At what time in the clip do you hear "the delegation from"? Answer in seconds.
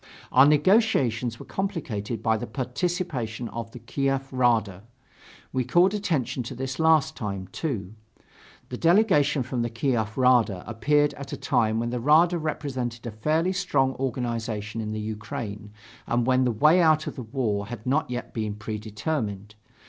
8.69-9.61